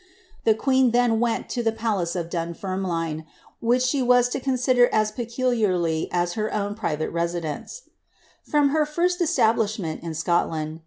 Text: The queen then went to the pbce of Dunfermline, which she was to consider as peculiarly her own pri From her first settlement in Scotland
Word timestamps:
The 0.45 0.55
queen 0.55 0.89
then 0.89 1.19
went 1.19 1.47
to 1.49 1.61
the 1.61 1.71
pbce 1.71 2.15
of 2.15 2.31
Dunfermline, 2.31 3.23
which 3.59 3.83
she 3.83 4.01
was 4.01 4.29
to 4.29 4.39
consider 4.39 4.89
as 4.91 5.11
peculiarly 5.11 6.09
her 6.11 6.51
own 6.51 6.73
pri 6.73 6.97
From 8.41 8.69
her 8.69 8.85
first 8.87 9.19
settlement 9.27 10.01
in 10.01 10.15
Scotland 10.15 10.79